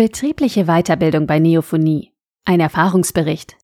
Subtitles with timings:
[0.00, 2.14] Betriebliche Weiterbildung bei Neophonie.
[2.46, 3.58] Ein Erfahrungsbericht.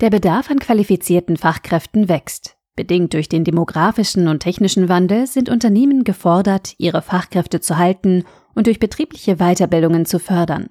[0.00, 2.56] Der Bedarf an qualifizierten Fachkräften wächst.
[2.76, 8.22] Bedingt durch den demografischen und technischen Wandel sind Unternehmen gefordert, ihre Fachkräfte zu halten
[8.54, 10.68] und durch betriebliche Weiterbildungen zu fördern.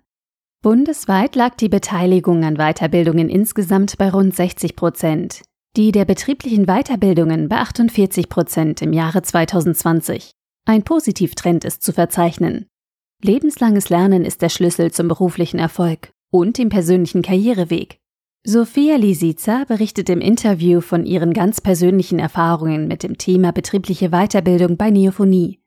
[0.62, 5.42] Bundesweit lag die Beteiligung an Weiterbildungen insgesamt bei rund 60 Prozent,
[5.76, 10.32] die der betrieblichen Weiterbildungen bei 48 Prozent im Jahre 2020.
[10.66, 12.68] Ein Positivtrend ist zu verzeichnen.
[13.24, 18.00] Lebenslanges Lernen ist der Schlüssel zum beruflichen Erfolg und dem persönlichen Karriereweg.
[18.44, 24.78] Sophia Lisica berichtet im Interview von ihren ganz persönlichen Erfahrungen mit dem Thema betriebliche Weiterbildung
[24.78, 25.60] bei Neophonie.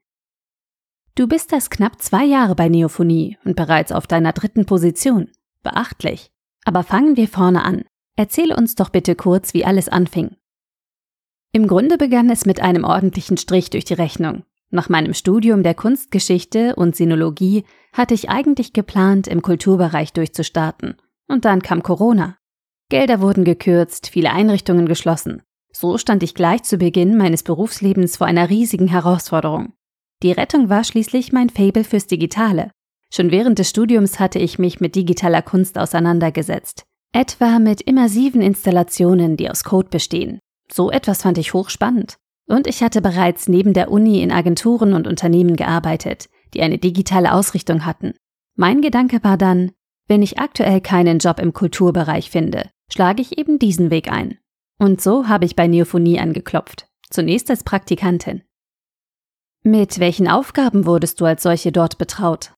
[1.16, 5.28] Du bist erst knapp zwei Jahre bei Neophonie und bereits auf deiner dritten Position.
[5.64, 6.30] Beachtlich.
[6.64, 7.82] Aber fangen wir vorne an.
[8.14, 10.36] Erzähle uns doch bitte kurz, wie alles anfing.
[11.50, 14.44] Im Grunde begann es mit einem ordentlichen Strich durch die Rechnung.
[14.70, 20.96] Nach meinem Studium der Kunstgeschichte und Sinologie hatte ich eigentlich geplant, im Kulturbereich durchzustarten.
[21.26, 22.36] Und dann kam Corona.
[22.90, 25.42] Gelder wurden gekürzt, viele Einrichtungen geschlossen.
[25.72, 29.72] So stand ich gleich zu Beginn meines Berufslebens vor einer riesigen Herausforderung.
[30.22, 32.70] Die Rettung war schließlich mein Fable fürs Digitale.
[33.12, 36.84] Schon während des Studiums hatte ich mich mit digitaler Kunst auseinandergesetzt.
[37.12, 40.40] Etwa mit immersiven Installationen, die aus Code bestehen.
[40.70, 42.18] So etwas fand ich hochspannend.
[42.48, 47.32] Und ich hatte bereits neben der Uni in Agenturen und Unternehmen gearbeitet, die eine digitale
[47.32, 48.14] Ausrichtung hatten.
[48.56, 49.72] Mein Gedanke war dann,
[50.08, 54.38] wenn ich aktuell keinen Job im Kulturbereich finde, schlage ich eben diesen Weg ein.
[54.78, 58.42] Und so habe ich bei Neophonie angeklopft, zunächst als Praktikantin.
[59.62, 62.54] Mit welchen Aufgaben wurdest du als solche dort betraut?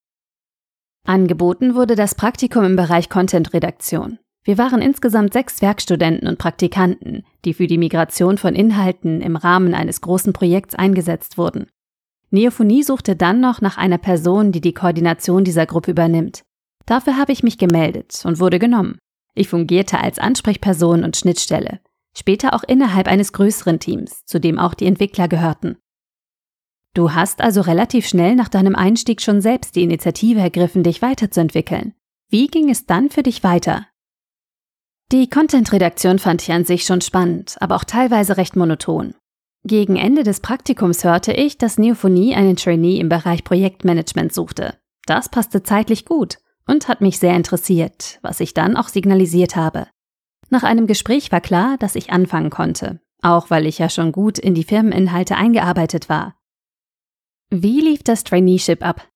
[1.05, 4.19] Angeboten wurde das Praktikum im Bereich Content-Redaktion.
[4.45, 9.75] Wir waren insgesamt sechs Werkstudenten und Praktikanten, die für die Migration von Inhalten im Rahmen
[9.75, 11.67] eines großen Projekts eingesetzt wurden.
[12.31, 16.43] Neophonie suchte dann noch nach einer Person, die die Koordination dieser Gruppe übernimmt.
[16.87, 18.99] Dafür habe ich mich gemeldet und wurde genommen.
[19.35, 21.81] Ich fungierte als Ansprechperson und Schnittstelle,
[22.17, 25.77] später auch innerhalb eines größeren Teams, zu dem auch die Entwickler gehörten.
[26.95, 31.95] Du hast also relativ schnell nach deinem Einstieg schon selbst die Initiative ergriffen, dich weiterzuentwickeln.
[32.29, 33.87] Wie ging es dann für dich weiter?
[35.13, 39.15] Die Content-Redaktion fand ich an sich schon spannend, aber auch teilweise recht monoton.
[39.65, 44.79] Gegen Ende des Praktikums hörte ich, dass Neophonie einen Trainee im Bereich Projektmanagement suchte.
[45.07, 49.89] Das passte zeitlich gut und hat mich sehr interessiert, was ich dann auch signalisiert habe.
[50.49, 54.39] Nach einem Gespräch war klar, dass ich anfangen konnte, auch weil ich ja schon gut
[54.39, 56.37] in die Firmeninhalte eingearbeitet war.
[57.51, 59.09] Wie lief das Traineeship ab?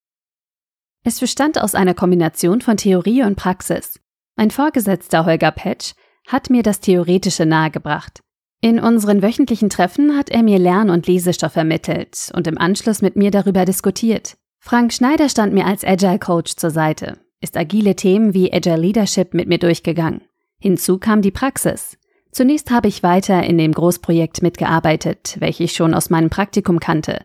[1.05, 4.01] Es bestand aus einer Kombination von Theorie und Praxis.
[4.37, 5.93] Mein Vorgesetzter Holger Petsch
[6.27, 8.21] hat mir das Theoretische nahegebracht.
[8.61, 13.15] In unseren wöchentlichen Treffen hat er mir Lern- und Lesestoff vermittelt und im Anschluss mit
[13.15, 14.37] mir darüber diskutiert.
[14.59, 19.35] Frank Schneider stand mir als Agile Coach zur Seite, ist agile Themen wie Agile Leadership
[19.35, 20.23] mit mir durchgegangen.
[20.59, 21.99] Hinzu kam die Praxis.
[22.33, 27.23] Zunächst habe ich weiter in dem Großprojekt mitgearbeitet, welches ich schon aus meinem Praktikum kannte.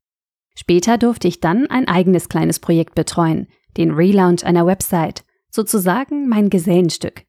[0.56, 3.47] Später durfte ich dann ein eigenes kleines Projekt betreuen,
[3.78, 7.23] den Relaunch einer Website, sozusagen mein Gesellenstück.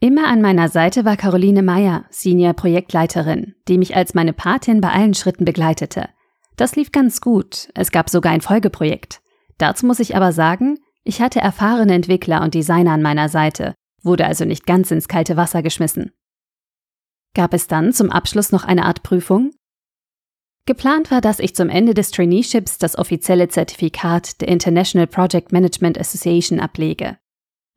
[0.00, 4.90] Immer an meiner Seite war Caroline Meyer, Senior Projektleiterin, die mich als meine Patin bei
[4.90, 6.08] allen Schritten begleitete.
[6.56, 9.20] Das lief ganz gut, es gab sogar ein Folgeprojekt.
[9.58, 14.26] Dazu muss ich aber sagen, ich hatte erfahrene Entwickler und Designer an meiner Seite, wurde
[14.26, 16.12] also nicht ganz ins kalte Wasser geschmissen.
[17.34, 19.52] Gab es dann zum Abschluss noch eine Art Prüfung?
[20.66, 25.98] Geplant war, dass ich zum Ende des Traineeships das offizielle Zertifikat der International Project Management
[25.98, 27.18] Association ablege.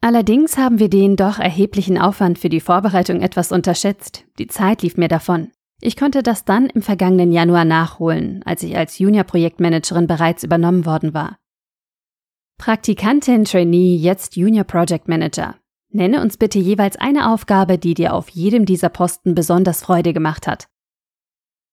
[0.06, 4.24] Allerdings haben wir den doch erheblichen Aufwand für die Vorbereitung etwas unterschätzt.
[4.38, 5.50] Die Zeit lief mir davon.
[5.82, 11.16] Ich konnte das dann im vergangenen Januar nachholen, als ich als Junior-Projektmanagerin bereits übernommen worden
[11.16, 11.40] war.
[12.60, 15.56] Praktikantin, Trainee, jetzt Junior Project Manager.
[15.90, 20.46] Nenne uns bitte jeweils eine Aufgabe, die dir auf jedem dieser Posten besonders Freude gemacht
[20.46, 20.68] hat.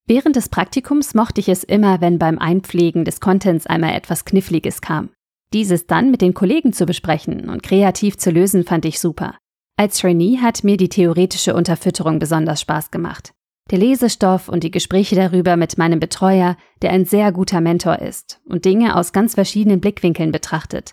[0.07, 4.81] Während des Praktikums mochte ich es immer, wenn beim Einpflegen des Contents einmal etwas Kniffliges
[4.81, 5.11] kam.
[5.53, 9.37] Dieses dann mit den Kollegen zu besprechen und kreativ zu lösen, fand ich super.
[9.77, 13.33] Als Trainee hat mir die theoretische Unterfütterung besonders Spaß gemacht.
[13.71, 18.41] Der Lesestoff und die Gespräche darüber mit meinem Betreuer, der ein sehr guter Mentor ist
[18.45, 20.91] und Dinge aus ganz verschiedenen Blickwinkeln betrachtet.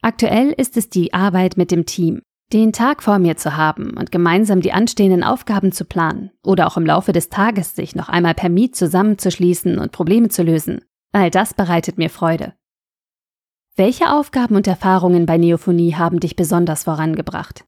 [0.00, 2.22] Aktuell ist es die Arbeit mit dem Team,
[2.52, 6.76] den Tag vor mir zu haben und gemeinsam die anstehenden Aufgaben zu planen oder auch
[6.76, 10.80] im Laufe des Tages sich noch einmal per Meet zusammenzuschließen und Probleme zu lösen,
[11.12, 12.54] all das bereitet mir Freude.
[13.78, 17.64] Welche Aufgaben und Erfahrungen bei Neophonie haben dich besonders vorangebracht?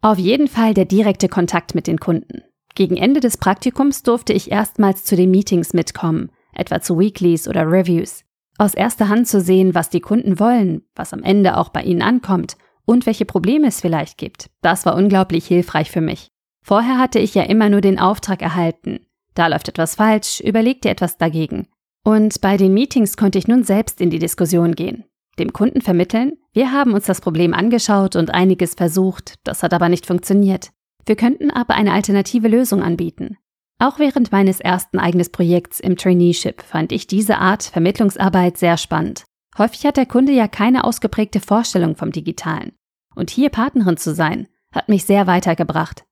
[0.00, 2.42] Auf jeden Fall der direkte Kontakt mit den Kunden.
[2.76, 7.68] Gegen Ende des Praktikums durfte ich erstmals zu den Meetings mitkommen, etwa zu Weeklies oder
[7.68, 8.22] Reviews.
[8.58, 12.02] Aus erster Hand zu sehen, was die Kunden wollen, was am Ende auch bei ihnen
[12.02, 16.28] ankommt und welche Probleme es vielleicht gibt, das war unglaublich hilfreich für mich.
[16.64, 19.00] Vorher hatte ich ja immer nur den Auftrag erhalten.
[19.34, 21.66] Da läuft etwas falsch, überleg dir etwas dagegen.
[22.04, 25.04] Und bei den Meetings konnte ich nun selbst in die Diskussion gehen.
[25.38, 29.88] Dem Kunden vermitteln, wir haben uns das Problem angeschaut und einiges versucht, das hat aber
[29.88, 30.70] nicht funktioniert.
[31.06, 33.38] Wir könnten aber eine alternative Lösung anbieten.
[33.78, 39.24] Auch während meines ersten eigenen Projekts im Traineeship fand ich diese Art Vermittlungsarbeit sehr spannend.
[39.58, 42.72] Häufig hat der Kunde ja keine ausgeprägte Vorstellung vom Digitalen.
[43.14, 46.04] Und hier Partnerin zu sein, hat mich sehr weitergebracht.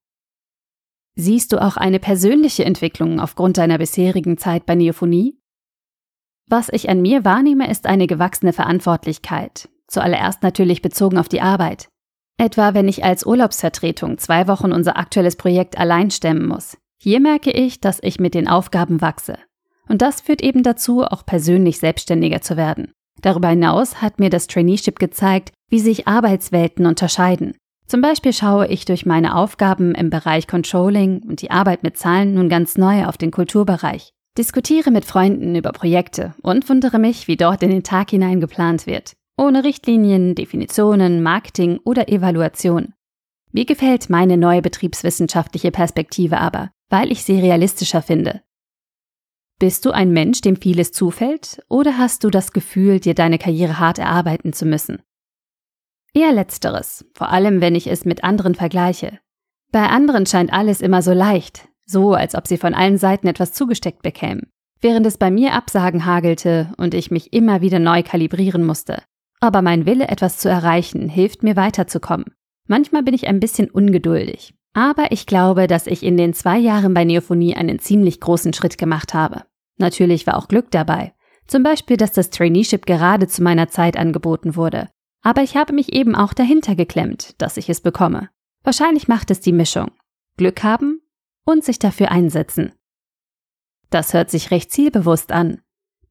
[1.14, 5.39] Siehst du auch eine persönliche Entwicklung aufgrund deiner bisherigen Zeit bei Neophonie?
[6.50, 9.68] Was ich an mir wahrnehme, ist eine gewachsene Verantwortlichkeit.
[9.86, 11.88] Zuallererst natürlich bezogen auf die Arbeit.
[12.38, 16.76] Etwa wenn ich als Urlaubsvertretung zwei Wochen unser aktuelles Projekt allein stemmen muss.
[17.00, 19.38] Hier merke ich, dass ich mit den Aufgaben wachse.
[19.88, 22.90] Und das führt eben dazu, auch persönlich selbstständiger zu werden.
[23.22, 27.54] Darüber hinaus hat mir das Traineeship gezeigt, wie sich Arbeitswelten unterscheiden.
[27.86, 32.34] Zum Beispiel schaue ich durch meine Aufgaben im Bereich Controlling und die Arbeit mit Zahlen
[32.34, 34.10] nun ganz neu auf den Kulturbereich.
[34.38, 38.86] Diskutiere mit Freunden über Projekte und wundere mich, wie dort in den Tag hinein geplant
[38.86, 39.16] wird.
[39.36, 42.94] Ohne Richtlinien, Definitionen, Marketing oder Evaluation.
[43.52, 48.42] Mir gefällt meine neue betriebswissenschaftliche Perspektive aber, weil ich sie realistischer finde.
[49.58, 53.78] Bist du ein Mensch, dem vieles zufällt, oder hast du das Gefühl, dir deine Karriere
[53.78, 55.02] hart erarbeiten zu müssen?
[56.14, 59.18] Eher letzteres, vor allem wenn ich es mit anderen vergleiche.
[59.72, 63.52] Bei anderen scheint alles immer so leicht, so als ob sie von allen Seiten etwas
[63.52, 64.50] zugesteckt bekämen,
[64.80, 69.02] während es bei mir Absagen hagelte und ich mich immer wieder neu kalibrieren musste.
[69.40, 72.26] Aber mein Wille, etwas zu erreichen, hilft mir weiterzukommen.
[72.68, 76.94] Manchmal bin ich ein bisschen ungeduldig, aber ich glaube, dass ich in den zwei Jahren
[76.94, 79.44] bei Neophonie einen ziemlich großen Schritt gemacht habe.
[79.78, 81.14] Natürlich war auch Glück dabei.
[81.46, 84.88] Zum Beispiel, dass das Traineeship gerade zu meiner Zeit angeboten wurde.
[85.22, 88.28] Aber ich habe mich eben auch dahinter geklemmt, dass ich es bekomme.
[88.62, 89.90] Wahrscheinlich macht es die Mischung.
[90.36, 90.99] Glück haben
[91.50, 92.72] und sich dafür einsetzen.
[93.90, 95.60] Das hört sich recht zielbewusst an.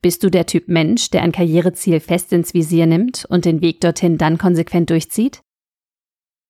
[0.02, 3.82] Bist du der Typ Mensch, der ein Karriereziel fest ins Visier nimmt und den Weg
[3.82, 5.42] dorthin dann konsequent durchzieht?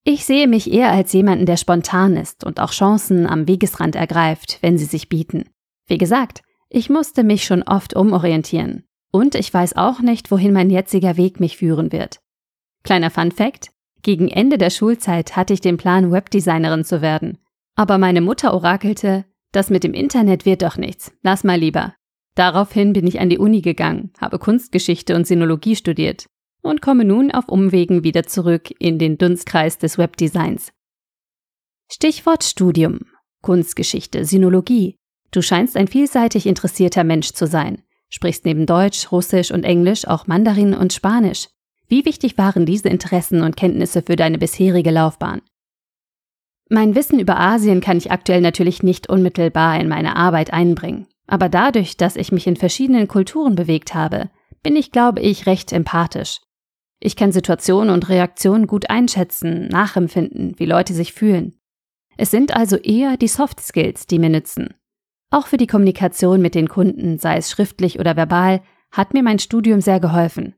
[0.04, 4.58] Ich sehe mich eher als jemanden, der spontan ist und auch Chancen am Wegesrand ergreift,
[4.62, 5.50] wenn sie sich bieten.
[5.86, 8.84] Wie gesagt, ich musste mich schon oft umorientieren.
[9.12, 12.20] Und ich weiß auch nicht, wohin mein jetziger Weg mich führen wird.
[12.84, 13.72] Kleiner Fun Fact:
[14.02, 17.38] Gegen Ende der Schulzeit hatte ich den Plan, Webdesignerin zu werden.
[17.74, 21.94] Aber meine Mutter orakelte, das mit dem Internet wird doch nichts, lass mal lieber.
[22.34, 26.26] Daraufhin bin ich an die Uni gegangen, habe Kunstgeschichte und Sinologie studiert
[26.62, 30.72] und komme nun auf Umwegen wieder zurück in den Dunstkreis des Webdesigns.
[31.90, 33.00] Stichwort Studium,
[33.42, 34.96] Kunstgeschichte, Sinologie.
[35.32, 40.26] Du scheinst ein vielseitig interessierter Mensch zu sein, sprichst neben Deutsch, Russisch und Englisch auch
[40.26, 41.48] Mandarin und Spanisch.
[41.88, 45.42] Wie wichtig waren diese Interessen und Kenntnisse für deine bisherige Laufbahn?
[46.72, 51.08] Mein Wissen über Asien kann ich aktuell natürlich nicht unmittelbar in meine Arbeit einbringen.
[51.26, 54.30] Aber dadurch, dass ich mich in verschiedenen Kulturen bewegt habe,
[54.62, 56.38] bin ich, glaube ich, recht empathisch.
[57.00, 61.56] Ich kann Situationen und Reaktionen gut einschätzen, nachempfinden, wie Leute sich fühlen.
[62.16, 64.74] Es sind also eher die Soft Skills, die mir nützen.
[65.30, 68.62] Auch für die Kommunikation mit den Kunden, sei es schriftlich oder verbal,
[68.92, 70.54] hat mir mein Studium sehr geholfen.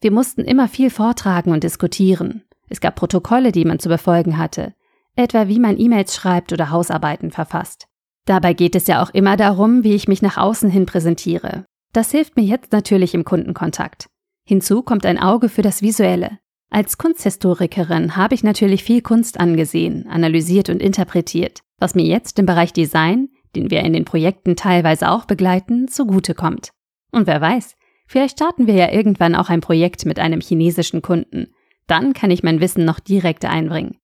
[0.00, 2.44] Wir mussten immer viel vortragen und diskutieren.
[2.68, 4.74] Es gab Protokolle, die man zu befolgen hatte,
[5.18, 7.88] etwa wie man E-Mails schreibt oder Hausarbeiten verfasst.
[8.24, 11.64] Dabei geht es ja auch immer darum, wie ich mich nach außen hin präsentiere.
[11.92, 14.08] Das hilft mir jetzt natürlich im Kundenkontakt.
[14.44, 16.38] Hinzu kommt ein Auge für das Visuelle.
[16.70, 22.46] Als Kunsthistorikerin habe ich natürlich viel Kunst angesehen, analysiert und interpretiert, was mir jetzt im
[22.46, 26.70] Bereich Design, den wir in den Projekten teilweise auch begleiten, zugutekommt.
[27.10, 27.74] Und wer weiß,
[28.06, 31.54] vielleicht starten wir ja irgendwann auch ein Projekt mit einem chinesischen Kunden.
[31.86, 33.96] Dann kann ich mein Wissen noch direkt einbringen.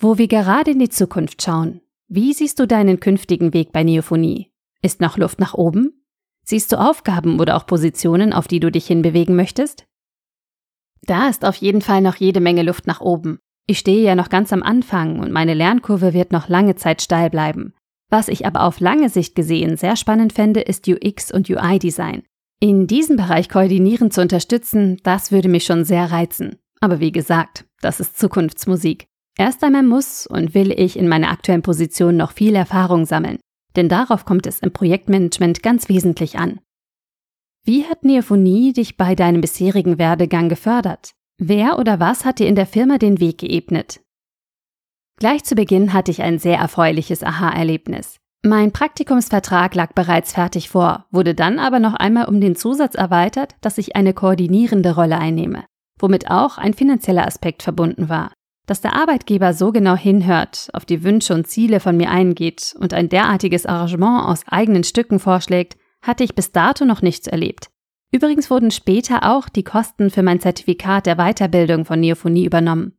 [0.00, 4.52] Wo wir gerade in die Zukunft schauen, wie siehst du deinen künftigen Weg bei Neophonie?
[4.80, 6.04] Ist noch Luft nach oben?
[6.44, 9.86] Siehst du Aufgaben oder auch Positionen, auf die du dich hinbewegen möchtest?
[11.02, 13.40] Da ist auf jeden Fall noch jede Menge Luft nach oben.
[13.66, 17.28] Ich stehe ja noch ganz am Anfang und meine Lernkurve wird noch lange Zeit steil
[17.28, 17.74] bleiben.
[18.08, 22.22] Was ich aber auf lange Sicht gesehen sehr spannend fände, ist UX und UI-Design.
[22.60, 26.60] In diesem Bereich koordinierend zu unterstützen, das würde mich schon sehr reizen.
[26.80, 29.07] Aber wie gesagt, das ist Zukunftsmusik.
[29.38, 33.38] Erst einmal muss und will ich in meiner aktuellen Position noch viel Erfahrung sammeln,
[33.76, 36.60] denn darauf kommt es im Projektmanagement ganz wesentlich an.
[37.64, 41.12] Wie hat Neophonie dich bei deinem bisherigen Werdegang gefördert?
[41.38, 44.00] Wer oder was hat dir in der Firma den Weg geebnet?
[45.20, 48.16] Gleich zu Beginn hatte ich ein sehr erfreuliches Aha-Erlebnis.
[48.44, 53.54] Mein Praktikumsvertrag lag bereits fertig vor, wurde dann aber noch einmal um den Zusatz erweitert,
[53.60, 55.64] dass ich eine koordinierende Rolle einnehme,
[56.00, 58.32] womit auch ein finanzieller Aspekt verbunden war.
[58.68, 62.92] Dass der Arbeitgeber so genau hinhört, auf die Wünsche und Ziele von mir eingeht und
[62.92, 67.70] ein derartiges Arrangement aus eigenen Stücken vorschlägt, hatte ich bis dato noch nichts erlebt.
[68.12, 72.92] Übrigens wurden später auch die Kosten für mein Zertifikat der Weiterbildung von Neophonie übernommen.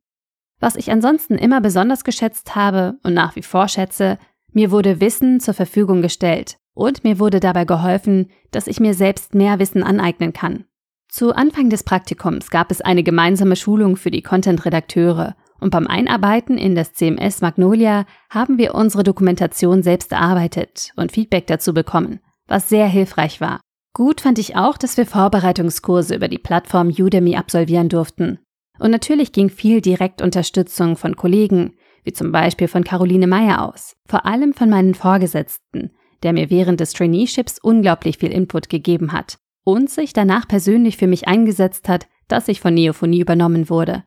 [0.60, 4.18] Was ich ansonsten immer besonders geschätzt habe und nach wie vor schätze,
[4.52, 9.36] mir wurde Wissen zur Verfügung gestellt und mir wurde dabei geholfen, dass ich mir selbst
[9.36, 10.66] mehr Wissen aneignen kann.
[11.10, 16.58] Zu Anfang des Praktikums gab es eine gemeinsame Schulung für die Content-Redakteure und beim Einarbeiten
[16.58, 22.70] in das CMS Magnolia haben wir unsere Dokumentation selbst erarbeitet und Feedback dazu bekommen, was
[22.70, 23.60] sehr hilfreich war.
[23.94, 28.40] Gut fand ich auch, dass wir Vorbereitungskurse über die Plattform Udemy absolvieren durften.
[28.80, 31.74] Und natürlich ging viel Direktunterstützung von Kollegen,
[32.04, 35.92] wie zum Beispiel von Caroline Meyer aus, vor allem von meinen Vorgesetzten,
[36.24, 41.08] der mir während des Traineeships unglaublich viel Input gegeben hat und sich danach persönlich für
[41.08, 44.04] mich eingesetzt hat, dass ich von Neophonie übernommen wurde.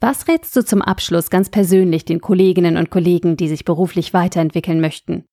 [0.00, 4.80] Was rätst du zum Abschluss ganz persönlich den Kolleginnen und Kollegen, die sich beruflich weiterentwickeln
[4.80, 5.24] möchten?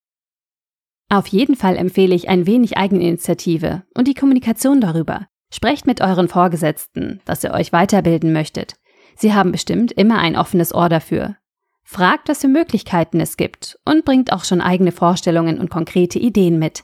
[1.07, 5.27] Auf jeden Fall empfehle ich ein wenig Eigeninitiative und die Kommunikation darüber.
[5.53, 8.75] Sprecht mit euren Vorgesetzten, dass ihr euch weiterbilden möchtet.
[9.15, 11.37] Sie haben bestimmt immer ein offenes Ohr dafür.
[11.83, 16.57] Fragt, was für Möglichkeiten es gibt und bringt auch schon eigene Vorstellungen und konkrete Ideen
[16.57, 16.83] mit.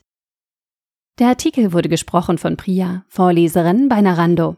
[1.18, 4.58] Der Artikel wurde gesprochen von Priya, Vorleserin bei Narando.